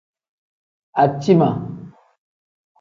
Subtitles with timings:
[1.03, 1.49] Aciima.